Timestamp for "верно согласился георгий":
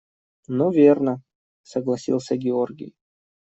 0.71-2.95